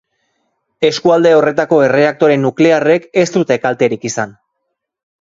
Eskualde 0.89 1.33
horretako 1.41 1.79
erreaktore 1.89 2.39
nuklearrek 2.49 3.09
ez 3.25 3.29
dute 3.39 3.63
kalterik 3.67 4.13
izan. 4.15 4.39